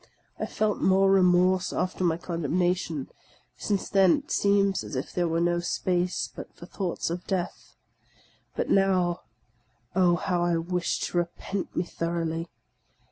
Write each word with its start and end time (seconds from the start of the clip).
I 0.39 0.47
felt 0.47 0.79
more 0.81 1.11
remorse 1.11 1.71
after 1.71 2.03
my 2.03 2.17
condemnation; 2.17 3.09
since 3.55 3.87
then 3.87 4.17
it 4.17 4.31
seems 4.31 4.83
as 4.83 4.95
if 4.95 5.13
there 5.13 5.27
were 5.27 5.39
no 5.39 5.59
space 5.59 6.27
but 6.35 6.51
for 6.55 6.65
thoughts 6.65 7.11
of 7.11 7.27
death. 7.27 7.75
But 8.55 8.67
now, 8.71 9.21
oh, 9.95 10.15
how 10.15 10.41
I 10.43 10.57
wish 10.57 10.97
to 11.01 11.19
repent 11.19 11.75
me 11.75 11.83
thoroughly 11.83 12.49